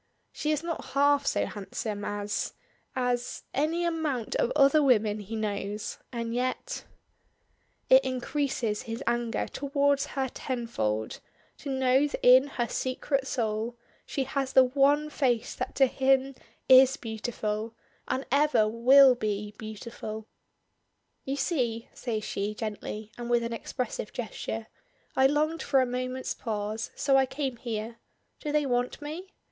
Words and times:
She 0.31 0.49
is 0.51 0.63
not 0.63 0.83
half 0.95 1.27
so 1.27 1.45
handsome 1.45 2.03
as 2.03 2.53
as 2.95 3.43
any 3.53 3.85
amount 3.85 4.35
of 4.37 4.51
other 4.55 4.81
women 4.81 5.19
he 5.19 5.35
knows, 5.35 5.99
and 6.11 6.33
yet 6.33 6.85
It 7.87 8.03
increases 8.03 8.81
his 8.81 9.03
anger 9.05 9.45
towards 9.47 10.07
her 10.17 10.27
tenfold 10.27 11.19
to 11.59 11.69
know 11.69 12.07
that 12.07 12.19
in 12.27 12.47
her 12.47 12.67
secret 12.67 13.27
soul 13.27 13.77
she 14.03 14.23
has 14.23 14.53
the 14.53 14.63
one 14.63 15.11
face 15.11 15.53
that 15.53 15.75
to 15.75 15.85
him 15.85 16.33
is 16.67 16.97
beautiful, 16.97 17.75
and 18.07 18.25
ever 18.31 18.67
will 18.67 19.13
be 19.13 19.53
beautiful. 19.59 20.25
"You 21.25 21.35
see," 21.35 21.89
says 21.93 22.23
she 22.23 22.55
gently, 22.55 23.11
and 23.19 23.29
with 23.29 23.43
an 23.43 23.53
expressive 23.53 24.11
gesture, 24.13 24.65
"I 25.15 25.27
longed 25.27 25.61
for 25.61 25.79
a 25.79 25.85
moment's 25.85 26.33
pause, 26.33 26.89
so 26.95 27.17
I 27.17 27.27
came 27.27 27.57
here. 27.57 27.97
Do 28.39 28.51
they 28.51 28.65
want 28.65 28.99
me?" 28.99 29.35